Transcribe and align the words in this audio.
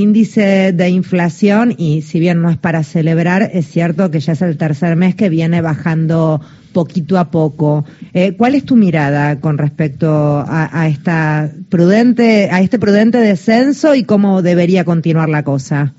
índice 0.00 0.72
de 0.72 0.88
inflación, 0.90 1.74
y 1.76 2.02
si 2.02 2.18
bien 2.18 2.42
no 2.42 2.50
es 2.50 2.56
para 2.56 2.82
celebrar, 2.82 3.50
es 3.52 3.66
cierto 3.66 4.10
que 4.10 4.20
ya 4.20 4.32
es 4.32 4.42
el 4.42 4.56
tercer 4.56 4.96
mes 4.96 5.14
que 5.14 5.28
viene 5.28 5.60
bajando 5.60 6.40
poquito 6.72 7.18
a 7.18 7.30
poco. 7.30 7.84
Eh, 8.14 8.34
¿Cuál 8.36 8.54
es 8.54 8.64
tu 8.64 8.76
mirada 8.76 9.40
con 9.40 9.58
respecto 9.58 10.44
a, 10.46 10.88
esta 10.88 11.50
prudente, 11.68 12.48
a 12.50 12.60
este 12.60 12.78
prudente 12.78 13.18
descenso 13.18 13.94
y 13.94 14.04
cómo 14.04 14.42
debería 14.42 14.84
continuar 14.84 15.28
la 15.28 15.42
cosa? 15.42 15.92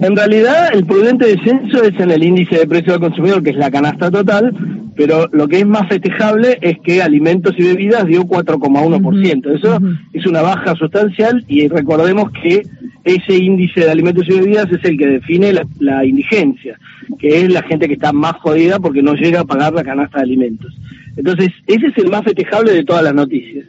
En 0.00 0.16
realidad, 0.16 0.70
el 0.72 0.84
prudente 0.84 1.26
descenso 1.26 1.84
es 1.84 1.98
en 2.00 2.10
el 2.10 2.24
índice 2.24 2.58
de 2.58 2.66
precio 2.66 2.94
al 2.94 3.00
consumidor, 3.00 3.42
que 3.42 3.50
es 3.50 3.56
la 3.56 3.70
canasta 3.70 4.10
total, 4.10 4.52
pero 4.96 5.28
lo 5.32 5.48
que 5.48 5.60
es 5.60 5.66
más 5.66 5.88
festejable 5.88 6.58
es 6.60 6.78
que 6.80 7.02
alimentos 7.02 7.54
y 7.56 7.62
bebidas 7.62 8.06
dio 8.06 8.24
4,1%. 8.24 9.56
Eso 9.56 9.78
es 10.12 10.26
una 10.26 10.42
baja 10.42 10.74
sustancial 10.76 11.44
y 11.48 11.68
recordemos 11.68 12.30
que 12.42 12.62
ese 13.04 13.36
índice 13.36 13.80
de 13.80 13.90
alimentos 13.90 14.24
y 14.28 14.38
bebidas 14.38 14.70
es 14.70 14.84
el 14.84 14.96
que 14.96 15.06
define 15.06 15.52
la, 15.80 16.04
indigencia, 16.04 16.78
que 17.18 17.42
es 17.42 17.52
la 17.52 17.62
gente 17.62 17.88
que 17.88 17.94
está 17.94 18.12
más 18.12 18.34
jodida 18.34 18.78
porque 18.78 19.02
no 19.02 19.14
llega 19.14 19.40
a 19.40 19.44
pagar 19.44 19.72
la 19.72 19.84
canasta 19.84 20.18
de 20.18 20.24
alimentos. 20.24 20.72
Entonces, 21.16 21.50
ese 21.66 21.86
es 21.86 21.98
el 21.98 22.10
más 22.10 22.22
festejable 22.22 22.72
de 22.72 22.84
todas 22.84 23.02
las 23.02 23.14
noticias. 23.14 23.66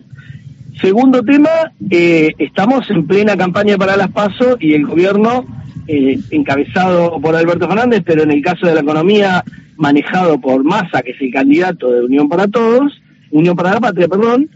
Segundo 0.82 1.24
tema, 1.24 1.50
eh, 1.90 2.34
estamos 2.38 2.90
en 2.90 3.06
plena 3.06 3.38
campaña 3.38 3.78
para 3.78 3.96
las 3.96 4.12
PASO 4.12 4.58
y 4.60 4.74
el 4.74 4.86
gobierno, 4.86 5.46
eh, 5.88 6.20
encabezado 6.32 7.20
por 7.22 7.36
Alberto 7.36 7.68
Fernández, 7.68 8.02
pero 8.06 8.24
en 8.24 8.32
el 8.32 8.42
caso 8.42 8.66
de 8.66 8.74
la 8.74 8.82
economía, 8.82 9.44
manejado 9.84 10.40
por 10.40 10.64
Massa, 10.64 11.02
que 11.02 11.12
es 11.12 11.22
el 11.22 11.32
candidato 11.32 11.92
de 11.92 12.06
Unión 12.06 12.30
para 12.30 12.48
Todos, 12.48 13.02
Unión 13.32 13.56
para 13.56 13.74
la 13.74 13.82
Patria, 13.82 14.08
perdón, 14.08 14.50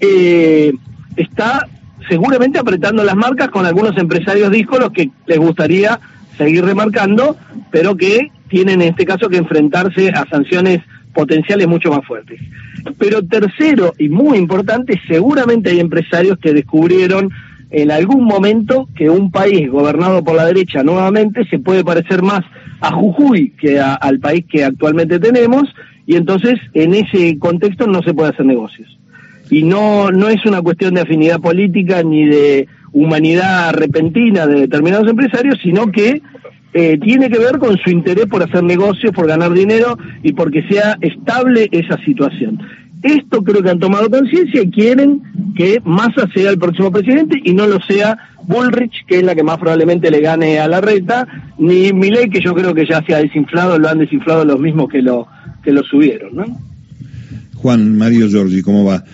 eh, 0.00 0.72
está 1.16 1.68
seguramente 2.08 2.58
apretando 2.58 3.04
las 3.04 3.14
marcas 3.14 3.48
con 3.48 3.66
algunos 3.66 3.96
empresarios 3.98 4.50
díscolos 4.50 4.90
que 4.92 5.10
les 5.26 5.38
gustaría 5.38 6.00
seguir 6.38 6.64
remarcando, 6.64 7.36
pero 7.70 7.94
que 7.94 8.32
tienen 8.48 8.80
en 8.80 8.88
este 8.88 9.04
caso 9.04 9.28
que 9.28 9.36
enfrentarse 9.36 10.08
a 10.08 10.26
sanciones 10.30 10.80
potenciales 11.12 11.68
mucho 11.68 11.90
más 11.90 12.04
fuertes. 12.06 12.40
Pero 12.98 13.22
tercero 13.22 13.92
y 13.98 14.08
muy 14.08 14.38
importante, 14.38 14.98
seguramente 15.06 15.70
hay 15.70 15.80
empresarios 15.80 16.38
que 16.38 16.54
descubrieron 16.54 17.30
en 17.70 17.90
algún 17.90 18.24
momento 18.24 18.88
que 18.94 19.08
un 19.10 19.30
país 19.30 19.70
gobernado 19.70 20.24
por 20.24 20.36
la 20.36 20.46
derecha 20.46 20.82
nuevamente 20.82 21.44
se 21.48 21.58
puede 21.58 21.84
parecer 21.84 22.22
más 22.22 22.40
a 22.80 22.92
Jujuy 22.92 23.50
que 23.60 23.80
al 23.80 24.18
país 24.18 24.44
que 24.50 24.64
actualmente 24.64 25.18
tenemos 25.18 25.64
y 26.06 26.16
entonces 26.16 26.58
en 26.74 26.94
ese 26.94 27.38
contexto 27.38 27.86
no 27.86 28.02
se 28.02 28.14
puede 28.14 28.30
hacer 28.30 28.46
negocios 28.46 28.98
y 29.50 29.64
no, 29.64 30.10
no 30.10 30.28
es 30.28 30.44
una 30.46 30.62
cuestión 30.62 30.94
de 30.94 31.02
afinidad 31.02 31.40
política 31.40 32.02
ni 32.02 32.24
de 32.26 32.68
humanidad 32.92 33.72
repentina 33.74 34.46
de 34.46 34.60
determinados 34.60 35.08
empresarios, 35.08 35.58
sino 35.62 35.90
que 35.90 36.22
eh, 36.72 36.98
tiene 36.98 37.28
que 37.28 37.38
ver 37.38 37.58
con 37.58 37.76
su 37.78 37.90
interés 37.90 38.26
por 38.26 38.42
hacer 38.42 38.62
negocios, 38.62 39.12
por 39.12 39.26
ganar 39.26 39.52
dinero 39.52 39.98
y 40.22 40.32
porque 40.32 40.62
sea 40.68 40.96
estable 41.00 41.68
esa 41.72 41.98
situación. 42.04 42.60
Esto 43.02 43.42
creo 43.42 43.62
que 43.62 43.70
han 43.70 43.78
tomado 43.78 44.10
conciencia 44.10 44.62
y 44.62 44.70
quieren 44.70 45.22
que 45.56 45.80
Massa 45.84 46.28
sea 46.34 46.50
el 46.50 46.58
próximo 46.58 46.92
presidente 46.92 47.40
y 47.42 47.54
no 47.54 47.66
lo 47.66 47.80
sea 47.80 48.18
Bullrich, 48.46 49.06
que 49.06 49.18
es 49.18 49.22
la 49.22 49.34
que 49.34 49.42
más 49.42 49.58
probablemente 49.58 50.10
le 50.10 50.20
gane 50.20 50.58
a 50.58 50.68
la 50.68 50.80
reta, 50.80 51.26
ni 51.58 51.92
Milei, 51.92 52.28
que 52.28 52.40
yo 52.40 52.54
creo 52.54 52.74
que 52.74 52.86
ya 52.86 53.02
se 53.06 53.14
ha 53.14 53.18
desinflado, 53.18 53.78
lo 53.78 53.88
han 53.88 53.98
desinflado 53.98 54.44
los 54.44 54.60
mismos 54.60 54.88
que 54.90 55.02
lo, 55.02 55.26
que 55.62 55.72
lo 55.72 55.82
subieron, 55.82 56.34
¿no? 56.34 56.44
Juan 57.54 57.96
Mario 57.96 58.28
Giorgi, 58.28 58.62
¿cómo 58.62 58.84
va? 58.84 59.04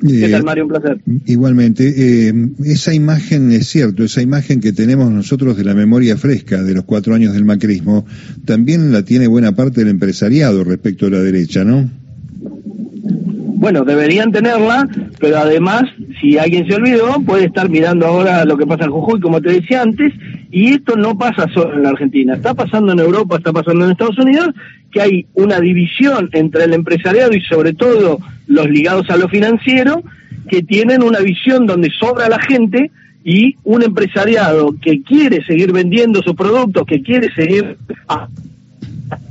¿Qué 0.00 0.28
tal, 0.30 0.42
eh, 0.42 0.44
Mario? 0.44 0.64
Un 0.64 0.70
placer. 0.70 1.00
Igualmente, 1.26 2.28
eh, 2.28 2.34
esa 2.64 2.94
imagen 2.94 3.50
es 3.50 3.68
cierto, 3.68 4.04
esa 4.04 4.22
imagen 4.22 4.60
que 4.60 4.72
tenemos 4.72 5.10
nosotros 5.10 5.56
de 5.56 5.64
la 5.64 5.74
memoria 5.74 6.16
fresca 6.16 6.62
de 6.62 6.74
los 6.74 6.84
cuatro 6.84 7.14
años 7.14 7.34
del 7.34 7.44
macrismo, 7.44 8.06
también 8.44 8.92
la 8.92 9.02
tiene 9.02 9.26
buena 9.26 9.52
parte 9.52 9.80
del 9.80 9.88
empresariado 9.88 10.62
respecto 10.62 11.06
a 11.06 11.10
la 11.10 11.20
derecha, 11.20 11.64
¿no? 11.64 11.90
Bueno, 13.60 13.82
deberían 13.82 14.30
tenerla, 14.30 14.88
pero 15.18 15.38
además, 15.38 15.82
si 16.20 16.38
alguien 16.38 16.68
se 16.68 16.76
olvidó, 16.76 17.20
puede 17.26 17.46
estar 17.46 17.68
mirando 17.68 18.06
ahora 18.06 18.44
lo 18.44 18.56
que 18.56 18.68
pasa 18.68 18.84
en 18.84 18.92
Jujuy, 18.92 19.18
como 19.18 19.40
te 19.40 19.50
decía 19.50 19.82
antes, 19.82 20.12
y 20.52 20.74
esto 20.74 20.94
no 20.96 21.18
pasa 21.18 21.48
solo 21.52 21.74
en 21.74 21.82
la 21.82 21.88
Argentina, 21.88 22.34
está 22.34 22.54
pasando 22.54 22.92
en 22.92 23.00
Europa, 23.00 23.36
está 23.36 23.52
pasando 23.52 23.84
en 23.84 23.90
Estados 23.90 24.16
Unidos, 24.16 24.50
que 24.92 25.00
hay 25.00 25.26
una 25.34 25.58
división 25.58 26.30
entre 26.34 26.64
el 26.64 26.72
empresariado 26.72 27.34
y 27.34 27.40
sobre 27.40 27.72
todo 27.72 28.20
los 28.46 28.70
ligados 28.70 29.10
a 29.10 29.16
lo 29.16 29.28
financiero, 29.28 30.04
que 30.48 30.62
tienen 30.62 31.02
una 31.02 31.18
visión 31.18 31.66
donde 31.66 31.90
sobra 31.98 32.28
la 32.28 32.40
gente 32.40 32.92
y 33.24 33.56
un 33.64 33.82
empresariado 33.82 34.76
que 34.80 35.02
quiere 35.02 35.44
seguir 35.44 35.72
vendiendo 35.72 36.22
sus 36.22 36.36
productos, 36.36 36.86
que 36.86 37.02
quiere 37.02 37.34
seguir 37.34 37.76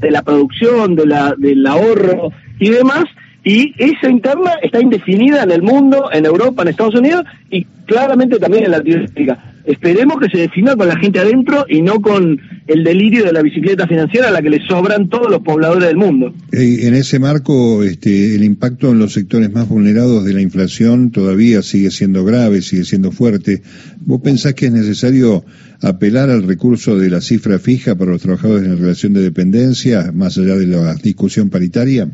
de 0.01 0.11
la 0.11 0.21
producción, 0.21 0.95
de 0.95 1.05
la, 1.05 1.33
del 1.37 1.65
ahorro 1.65 2.33
y 2.59 2.71
demás, 2.71 3.05
y 3.47 3.73
esa 3.77 4.09
interna 4.09 4.55
está 4.61 4.81
indefinida 4.81 5.43
en 5.43 5.51
el 5.51 5.61
mundo, 5.61 6.09
en 6.11 6.25
Europa, 6.25 6.63
en 6.63 6.67
Estados 6.67 6.95
Unidos 6.95 7.23
y 7.49 7.65
claramente 7.85 8.39
también 8.39 8.65
en 8.65 8.71
Latinoamérica. 8.71 9.53
Esperemos 9.63 10.19
que 10.19 10.27
se 10.29 10.39
defina 10.39 10.75
con 10.75 10.89
la 10.89 10.97
gente 10.97 11.19
adentro 11.19 11.65
y 11.69 11.81
no 11.81 12.01
con 12.01 12.41
el 12.67 12.83
delirio 12.83 13.23
de 13.23 13.31
la 13.31 13.41
bicicleta 13.41 13.87
financiera 13.87 14.27
a 14.27 14.31
la 14.31 14.41
que 14.41 14.49
le 14.49 14.67
sobran 14.67 15.07
todos 15.07 15.31
los 15.31 15.43
pobladores 15.43 15.87
del 15.87 15.95
mundo. 15.95 16.33
En 16.51 16.93
ese 16.93 17.19
marco, 17.19 17.83
este, 17.83 18.35
el 18.35 18.43
impacto 18.43 18.91
en 18.91 18.99
los 18.99 19.13
sectores 19.13 19.49
más 19.49 19.69
vulnerados 19.69 20.25
de 20.25 20.33
la 20.33 20.41
inflación 20.41 21.11
todavía 21.11 21.61
sigue 21.61 21.89
siendo 21.89 22.25
grave, 22.25 22.61
sigue 22.61 22.83
siendo 22.83 23.13
fuerte. 23.13 23.61
¿Vos 24.01 24.19
pensás 24.21 24.55
que 24.55 24.65
es 24.65 24.73
necesario 24.73 25.45
apelar 25.81 26.29
al 26.29 26.43
recurso 26.43 26.97
de 26.97 27.09
la 27.09 27.21
cifra 27.21 27.59
fija 27.59 27.95
para 27.95 28.11
los 28.11 28.21
trabajadores 28.21 28.67
en 28.67 28.77
relación 28.77 29.13
de 29.13 29.21
dependencia, 29.21 30.11
más 30.13 30.37
allá 30.37 30.57
de 30.57 30.67
la 30.67 30.95
discusión 30.95 31.49
paritaria? 31.49 32.09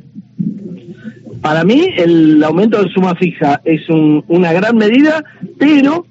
Para 1.43 1.65
mí 1.65 1.89
el 1.97 2.41
aumento 2.41 2.81
de 2.81 2.89
suma 2.89 3.15
fija 3.15 3.59
es 3.65 3.81
una 3.89 4.53
gran 4.53 4.77
medida, 4.77 5.25
pero 5.59 6.05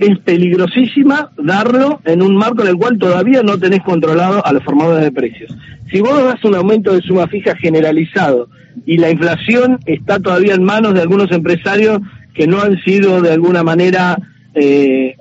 es 0.00 0.18
peligrosísima 0.18 1.30
darlo 1.38 2.00
en 2.04 2.20
un 2.20 2.34
marco 2.34 2.62
en 2.62 2.68
el 2.68 2.76
cual 2.76 2.98
todavía 2.98 3.44
no 3.44 3.58
tenés 3.58 3.80
controlado 3.84 4.44
a 4.44 4.52
los 4.52 4.64
formadores 4.64 5.04
de 5.04 5.12
precios. 5.12 5.56
Si 5.92 6.00
vos 6.00 6.24
das 6.24 6.42
un 6.44 6.56
aumento 6.56 6.92
de 6.92 7.00
suma 7.00 7.28
fija 7.28 7.54
generalizado 7.54 8.48
y 8.84 8.98
la 8.98 9.10
inflación 9.10 9.78
está 9.86 10.18
todavía 10.18 10.54
en 10.54 10.64
manos 10.64 10.94
de 10.94 11.02
algunos 11.02 11.30
empresarios 11.30 12.00
que 12.34 12.48
no 12.48 12.60
han 12.60 12.76
sido 12.82 13.22
de 13.22 13.30
alguna 13.30 13.62
manera 13.62 14.18
eh, 14.54 15.14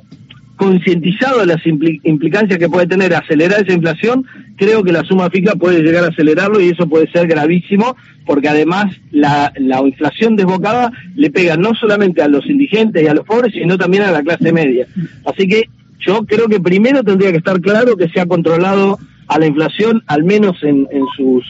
concientizado 0.62 1.40
de 1.40 1.48
las 1.48 1.66
implicancias 1.66 2.60
que 2.60 2.70
puede 2.70 2.86
tener 2.86 3.16
acelerar 3.16 3.64
esa 3.64 3.74
inflación, 3.74 4.28
creo 4.58 4.84
que 4.84 4.92
la 4.92 5.04
suma 5.04 5.32
fija 5.32 5.56
puede 5.56 5.82
llegar 5.82 6.04
a 6.04 6.10
acelerarlo 6.10 6.62
y 6.62 6.70
eso 6.70 6.88
puede 6.88 7.12
ser 7.12 7.26
gravísimo, 7.26 7.96
porque 8.28 8.48
además 8.48 8.96
la, 9.10 9.52
la 9.58 9.82
inflación 9.82 10.36
desbocada 10.36 10.92
le 11.16 11.32
pega 11.32 11.58
no 11.58 11.74
solamente 11.74 12.22
a 12.22 12.28
los 12.28 12.46
indigentes 12.46 13.02
y 13.02 13.08
a 13.08 13.16
los 13.16 13.26
pobres, 13.26 13.54
sino 13.54 13.76
también 13.76 14.04
a 14.04 14.12
la 14.12 14.22
clase 14.22 14.54
media. 14.54 14.86
Así 15.26 15.48
que 15.48 15.68
yo 15.98 16.28
creo 16.28 16.48
que 16.48 16.60
primero 16.60 17.02
tendría 17.02 17.32
que 17.32 17.40
estar 17.40 17.60
claro 17.60 17.98
que 17.98 18.10
se 18.10 18.22
ha 18.22 18.28
controlado 18.28 19.00
a 19.30 19.40
la 19.40 19.48
inflación, 19.48 20.04
al 20.06 20.24
menos 20.24 20.62
en 20.62 20.88
sus 21.18 21.44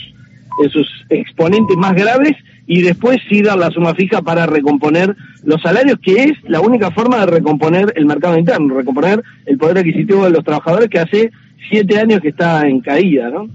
exponentes 1.09 1.75
más 1.75 1.95
graves 1.95 2.37
y 2.67 2.81
después 2.81 3.17
sí 3.29 3.41
dar 3.41 3.57
la 3.57 3.71
suma 3.71 3.95
fija 3.95 4.21
para 4.21 4.45
recomponer 4.45 5.15
los 5.43 5.61
salarios, 5.61 5.99
que 6.01 6.23
es 6.23 6.31
la 6.47 6.61
única 6.61 6.91
forma 6.91 7.19
de 7.19 7.25
recomponer 7.25 7.93
el 7.95 8.05
mercado 8.05 8.37
interno, 8.37 8.75
recomponer 8.75 9.23
el 9.45 9.57
poder 9.57 9.79
adquisitivo 9.79 10.25
de 10.25 10.31
los 10.31 10.43
trabajadores 10.43 10.89
que 10.89 10.99
hace 10.99 11.31
siete 11.69 11.99
años 11.99 12.21
que 12.21 12.29
está 12.29 12.67
en 12.67 12.81
caída, 12.81 13.29
¿no? 13.29 13.49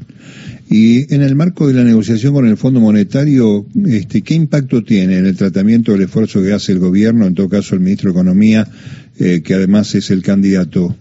Y 0.69 1.15
en 1.15 1.23
el 1.23 1.37
marco 1.37 1.69
de 1.69 1.75
la 1.75 1.85
negociación 1.85 2.35
con 2.35 2.47
el 2.47 2.57
Fondo 2.57 2.81
Monetario, 2.81 3.67
este, 3.87 4.23
¿qué 4.23 4.35
impacto 4.35 4.83
tiene 4.83 5.19
en 5.19 5.27
el 5.27 5.37
tratamiento 5.37 5.93
del 5.93 6.03
esfuerzo 6.03 6.43
que 6.43 6.53
hace 6.53 6.73
el 6.73 6.81
gobierno, 6.81 7.27
en 7.27 7.35
todo 7.35 7.49
caso 7.49 7.77
el 7.77 7.83
ministro 7.83 8.11
de 8.11 8.19
Economía, 8.19 8.67
eh, 9.19 9.43
que 9.45 9.55
además 9.55 9.95
es 9.95 10.11
el 10.11 10.23
candidato? 10.23 10.97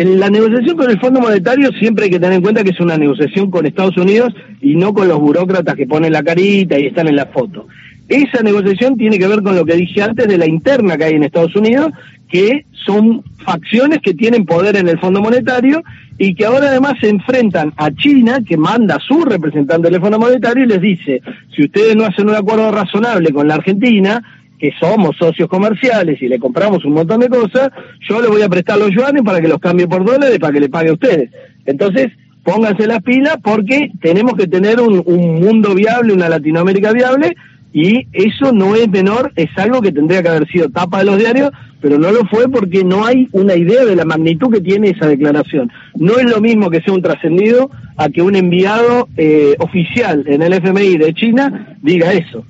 En 0.00 0.18
la 0.18 0.30
negociación 0.30 0.78
con 0.78 0.90
el 0.90 0.98
Fondo 0.98 1.20
Monetario 1.20 1.70
siempre 1.72 2.04
hay 2.04 2.10
que 2.10 2.18
tener 2.18 2.36
en 2.36 2.40
cuenta 2.40 2.64
que 2.64 2.70
es 2.70 2.80
una 2.80 2.96
negociación 2.96 3.50
con 3.50 3.66
Estados 3.66 3.98
Unidos 3.98 4.32
y 4.62 4.74
no 4.74 4.94
con 4.94 5.08
los 5.08 5.18
burócratas 5.18 5.74
que 5.74 5.86
ponen 5.86 6.14
la 6.14 6.22
carita 6.22 6.78
y 6.78 6.86
están 6.86 7.06
en 7.08 7.16
la 7.16 7.26
foto. 7.26 7.66
Esa 8.08 8.42
negociación 8.42 8.96
tiene 8.96 9.18
que 9.18 9.28
ver 9.28 9.42
con 9.42 9.54
lo 9.54 9.66
que 9.66 9.74
dije 9.74 10.02
antes 10.02 10.26
de 10.26 10.38
la 10.38 10.46
interna 10.46 10.96
que 10.96 11.04
hay 11.04 11.12
en 11.16 11.24
Estados 11.24 11.54
Unidos, 11.54 11.90
que 12.30 12.64
son 12.86 13.22
facciones 13.44 13.98
que 14.02 14.14
tienen 14.14 14.46
poder 14.46 14.76
en 14.76 14.88
el 14.88 14.98
Fondo 14.98 15.20
Monetario 15.20 15.82
y 16.16 16.34
que 16.34 16.46
ahora 16.46 16.68
además 16.68 16.94
se 16.98 17.10
enfrentan 17.10 17.74
a 17.76 17.90
China, 17.90 18.38
que 18.48 18.56
manda 18.56 18.94
a 18.94 19.00
su 19.00 19.22
representante 19.22 19.90
del 19.90 20.00
Fondo 20.00 20.18
Monetario 20.18 20.64
y 20.64 20.68
les 20.68 20.80
dice, 20.80 21.20
si 21.54 21.64
ustedes 21.64 21.94
no 21.94 22.06
hacen 22.06 22.26
un 22.26 22.36
acuerdo 22.36 22.70
razonable 22.70 23.34
con 23.34 23.48
la 23.48 23.56
Argentina, 23.56 24.22
que 24.60 24.72
somos 24.78 25.16
socios 25.16 25.48
comerciales 25.48 26.20
y 26.20 26.28
le 26.28 26.38
compramos 26.38 26.84
un 26.84 26.92
montón 26.92 27.20
de 27.20 27.28
cosas, 27.28 27.70
yo 28.08 28.20
le 28.20 28.28
voy 28.28 28.42
a 28.42 28.48
prestar 28.48 28.78
los 28.78 28.90
yuanes 28.90 29.22
para 29.22 29.40
que 29.40 29.48
los 29.48 29.58
cambie 29.58 29.88
por 29.88 30.04
dólares 30.04 30.38
para 30.38 30.52
que 30.52 30.60
le 30.60 30.68
pague 30.68 30.90
a 30.90 30.94
ustedes. 30.94 31.30
Entonces, 31.64 32.08
pónganse 32.44 32.86
las 32.86 33.02
pilas 33.02 33.36
porque 33.42 33.90
tenemos 34.00 34.34
que 34.34 34.46
tener 34.46 34.80
un, 34.80 35.02
un 35.04 35.40
mundo 35.40 35.74
viable, 35.74 36.12
una 36.12 36.28
Latinoamérica 36.28 36.92
viable, 36.92 37.36
y 37.72 38.06
eso 38.12 38.52
no 38.52 38.74
es 38.74 38.88
menor, 38.88 39.32
es 39.36 39.50
algo 39.56 39.80
que 39.80 39.92
tendría 39.92 40.22
que 40.22 40.28
haber 40.28 40.48
sido 40.48 40.68
tapa 40.68 40.98
de 40.98 41.04
los 41.04 41.18
diarios 41.18 41.50
pero 41.80 41.98
no 41.98 42.10
lo 42.12 42.26
fue 42.26 42.48
porque 42.48 42.84
no 42.84 43.04
hay 43.04 43.28
una 43.32 43.54
idea 43.54 43.84
de 43.84 43.96
la 43.96 44.04
magnitud 44.04 44.52
que 44.52 44.60
tiene 44.60 44.90
esa 44.90 45.06
declaración. 45.06 45.70
No 45.96 46.18
es 46.18 46.30
lo 46.30 46.40
mismo 46.40 46.70
que 46.70 46.80
sea 46.82 46.94
un 46.94 47.02
trascendido 47.02 47.70
a 47.96 48.08
que 48.08 48.22
un 48.22 48.36
enviado 48.36 49.08
eh, 49.16 49.54
oficial 49.58 50.24
en 50.26 50.42
el 50.42 50.52
FMI 50.52 50.98
de 50.98 51.14
China 51.14 51.76
diga 51.82 52.12
eso. 52.12 52.44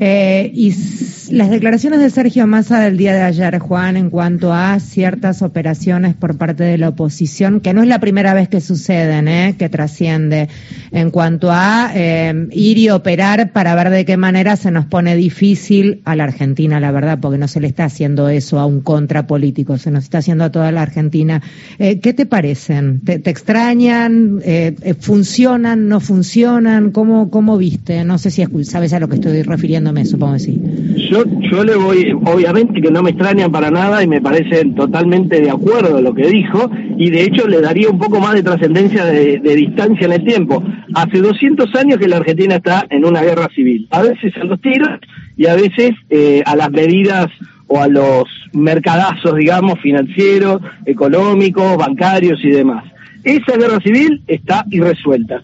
Eh, 0.00 0.50
y 0.54 0.74
las 1.32 1.50
declaraciones 1.50 2.00
de 2.00 2.10
Sergio 2.10 2.46
Massa 2.46 2.80
del 2.80 2.96
día 2.96 3.12
de 3.12 3.22
ayer, 3.22 3.58
Juan, 3.58 3.96
en 3.96 4.10
cuanto 4.10 4.52
a 4.52 4.78
ciertas 4.80 5.42
operaciones 5.42 6.14
por 6.14 6.36
parte 6.36 6.64
de 6.64 6.78
la 6.78 6.90
oposición, 6.90 7.60
que 7.60 7.72
no 7.72 7.82
es 7.82 7.88
la 7.88 8.00
primera 8.00 8.34
vez 8.34 8.48
que 8.48 8.60
suceden, 8.60 9.28
¿eh? 9.28 9.54
que 9.58 9.68
trasciende, 9.68 10.48
en 10.90 11.10
cuanto 11.10 11.50
a 11.50 11.90
eh, 11.94 12.48
ir 12.52 12.78
y 12.78 12.90
operar 12.90 13.52
para 13.52 13.74
ver 13.74 13.90
de 13.90 14.04
qué 14.04 14.16
manera 14.16 14.56
se 14.56 14.70
nos 14.70 14.86
pone 14.86 15.16
difícil 15.16 16.02
a 16.04 16.16
la 16.16 16.24
Argentina, 16.24 16.80
la 16.80 16.90
verdad, 16.90 17.18
porque 17.20 17.38
no 17.38 17.48
se 17.48 17.60
le 17.60 17.68
está 17.68 17.84
haciendo 17.84 18.28
eso 18.28 18.58
a 18.58 18.66
un 18.66 18.80
contrapolítico, 18.80 19.78
se 19.78 19.90
nos 19.90 20.04
está 20.04 20.18
haciendo 20.18 20.44
a 20.44 20.52
toda 20.52 20.72
la 20.72 20.82
Argentina. 20.82 21.42
Eh, 21.78 22.00
¿Qué 22.00 22.12
te 22.12 22.26
parecen? 22.26 23.00
¿Te, 23.00 23.14
extrañan? 23.28 24.40
Eh, 24.44 24.76
eh, 24.82 24.94
¿Funcionan? 24.94 25.88
¿No 25.88 26.00
funcionan? 26.00 26.90
¿Cómo, 26.90 27.30
¿Cómo 27.30 27.56
viste? 27.56 28.04
No 28.04 28.18
sé 28.18 28.30
si 28.30 28.44
sabes 28.64 28.92
a 28.92 29.00
lo 29.00 29.08
que 29.08 29.16
estoy 29.16 29.42
refiriendo 29.42 29.81
Yo, 31.10 31.24
yo 31.50 31.64
le 31.64 31.76
voy, 31.76 32.12
obviamente 32.24 32.80
que 32.80 32.90
no 32.90 33.02
me 33.02 33.10
extrañan 33.10 33.50
para 33.50 33.70
nada 33.70 34.02
y 34.02 34.06
me 34.06 34.20
parece 34.20 34.64
totalmente 34.76 35.40
de 35.40 35.50
acuerdo 35.50 36.00
lo 36.00 36.14
que 36.14 36.28
dijo 36.28 36.70
y 36.96 37.10
de 37.10 37.24
hecho 37.24 37.48
le 37.48 37.60
daría 37.60 37.90
un 37.90 37.98
poco 37.98 38.20
más 38.20 38.34
de 38.34 38.42
trascendencia 38.42 39.04
de, 39.04 39.38
distancia 39.38 40.06
en 40.06 40.12
el 40.12 40.24
tiempo. 40.24 40.62
Hace 40.94 41.18
200 41.18 41.74
años 41.74 41.98
que 41.98 42.08
la 42.08 42.18
Argentina 42.18 42.56
está 42.56 42.86
en 42.90 43.04
una 43.04 43.22
guerra 43.22 43.48
civil, 43.54 43.88
a 43.90 44.02
veces 44.02 44.32
a 44.36 44.44
los 44.44 44.60
tiros 44.60 45.00
y 45.36 45.46
a 45.46 45.54
veces 45.54 45.92
eh, 46.10 46.42
a 46.46 46.56
las 46.56 46.70
medidas 46.70 47.26
o 47.66 47.80
a 47.80 47.88
los 47.88 48.24
mercadazos, 48.52 49.36
digamos, 49.36 49.80
financieros, 49.80 50.60
económicos, 50.86 51.76
bancarios 51.76 52.38
y 52.44 52.50
demás. 52.50 52.84
Esa 53.24 53.56
guerra 53.56 53.78
civil 53.80 54.22
está 54.26 54.64
irresuelta 54.70 55.42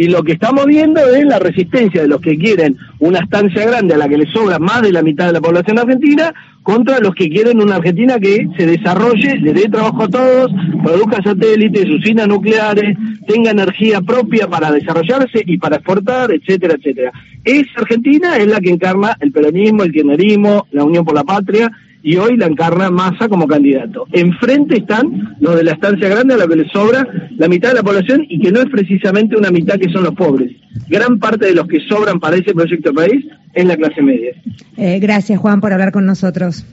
y 0.00 0.08
lo 0.08 0.22
que 0.22 0.32
estamos 0.32 0.64
viendo 0.64 0.98
es 1.14 1.26
la 1.26 1.38
resistencia 1.38 2.00
de 2.00 2.08
los 2.08 2.22
que 2.22 2.38
quieren 2.38 2.74
una 3.00 3.18
estancia 3.18 3.66
grande 3.66 3.92
a 3.92 3.98
la 3.98 4.08
que 4.08 4.16
le 4.16 4.32
sobra 4.32 4.58
más 4.58 4.80
de 4.80 4.92
la 4.92 5.02
mitad 5.02 5.26
de 5.26 5.34
la 5.34 5.42
población 5.42 5.78
argentina 5.78 6.32
contra 6.62 7.00
los 7.00 7.14
que 7.14 7.28
quieren 7.28 7.60
una 7.60 7.76
Argentina 7.76 8.18
que 8.18 8.48
se 8.56 8.66
desarrolle, 8.66 9.36
le 9.36 9.52
dé 9.52 9.68
trabajo 9.68 10.04
a 10.04 10.08
todos, 10.08 10.52
produzca 10.82 11.22
satélites, 11.22 11.84
usinas 11.90 12.26
nucleares, 12.26 12.96
tenga 13.28 13.50
energía 13.50 14.00
propia 14.00 14.48
para 14.48 14.72
desarrollarse 14.72 15.42
y 15.44 15.58
para 15.58 15.76
exportar, 15.76 16.32
etcétera, 16.32 16.76
etcétera. 16.78 17.12
Esa 17.44 17.80
Argentina 17.80 18.38
es 18.38 18.46
la 18.46 18.58
que 18.58 18.70
encarna 18.70 19.18
el 19.20 19.32
peronismo, 19.32 19.82
el 19.82 19.92
kirchnerismo, 19.92 20.66
la 20.70 20.84
Unión 20.84 21.04
por 21.04 21.14
la 21.14 21.24
Patria 21.24 21.70
y 22.02 22.16
hoy 22.16 22.36
la 22.36 22.46
encarna 22.46 22.90
Massa 22.90 23.28
como 23.28 23.46
candidato. 23.46 24.06
Enfrente 24.12 24.78
están 24.78 25.36
los 25.40 25.56
de 25.56 25.64
la 25.64 25.72
estancia 25.72 26.08
grande 26.08 26.34
a 26.34 26.38
la 26.38 26.46
que 26.46 26.56
les 26.56 26.72
sobra 26.72 27.06
la 27.36 27.48
mitad 27.48 27.70
de 27.70 27.76
la 27.76 27.82
población 27.82 28.24
y 28.28 28.40
que 28.40 28.52
no 28.52 28.60
es 28.60 28.66
precisamente 28.66 29.36
una 29.36 29.50
mitad 29.50 29.78
que 29.78 29.90
son 29.92 30.04
los 30.04 30.14
pobres. 30.14 30.52
Gran 30.88 31.18
parte 31.18 31.46
de 31.46 31.54
los 31.54 31.66
que 31.66 31.80
sobran 31.88 32.20
para 32.20 32.36
ese 32.36 32.52
proyecto 32.52 32.92
país 32.92 33.24
es 33.52 33.64
la 33.64 33.76
clase 33.76 34.02
media. 34.02 34.32
Eh, 34.76 34.98
gracias 35.00 35.38
Juan 35.38 35.60
por 35.60 35.72
hablar 35.72 35.92
con 35.92 36.06
nosotros. 36.06 36.64